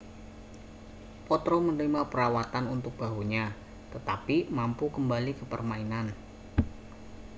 potro 1.29 1.55
menerima 1.67 2.01
perawatan 2.11 2.65
untuk 2.75 2.93
bahunya 3.03 3.45
tetapi 3.93 4.37
mampu 4.57 4.85
kembali 4.95 5.31
ke 5.39 5.43
permainan 5.51 6.07